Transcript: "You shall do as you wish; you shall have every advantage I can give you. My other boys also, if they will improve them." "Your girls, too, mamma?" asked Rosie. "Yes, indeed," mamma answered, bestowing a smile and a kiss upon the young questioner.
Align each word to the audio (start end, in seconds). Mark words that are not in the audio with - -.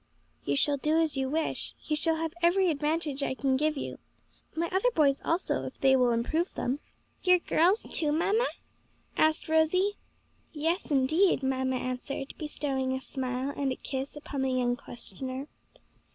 "You 0.45 0.55
shall 0.55 0.77
do 0.77 0.97
as 0.97 1.15
you 1.15 1.29
wish; 1.29 1.75
you 1.83 1.95
shall 1.95 2.15
have 2.15 2.33
every 2.41 2.71
advantage 2.71 3.21
I 3.21 3.35
can 3.35 3.55
give 3.55 3.77
you. 3.77 3.99
My 4.55 4.67
other 4.71 4.89
boys 4.95 5.21
also, 5.23 5.63
if 5.65 5.79
they 5.79 5.95
will 5.95 6.09
improve 6.11 6.51
them." 6.55 6.79
"Your 7.21 7.37
girls, 7.37 7.83
too, 7.83 8.11
mamma?" 8.11 8.47
asked 9.15 9.47
Rosie. 9.47 9.97
"Yes, 10.53 10.89
indeed," 10.89 11.43
mamma 11.43 11.75
answered, 11.75 12.33
bestowing 12.39 12.93
a 12.93 12.99
smile 12.99 13.53
and 13.55 13.71
a 13.71 13.75
kiss 13.75 14.15
upon 14.15 14.41
the 14.41 14.49
young 14.49 14.75
questioner. 14.75 15.47